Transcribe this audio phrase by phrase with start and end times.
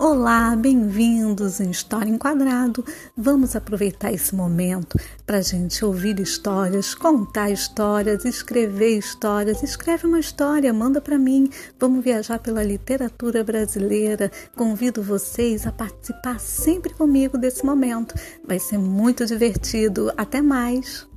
[0.00, 2.84] Olá, bem-vindos em História Enquadrado.
[3.16, 9.60] Vamos aproveitar esse momento para a gente ouvir histórias, contar histórias, escrever histórias.
[9.60, 11.50] Escreve uma história, manda para mim.
[11.80, 14.30] Vamos viajar pela literatura brasileira.
[14.54, 18.14] Convido vocês a participar sempre comigo desse momento.
[18.46, 20.12] Vai ser muito divertido.
[20.16, 21.08] Até mais!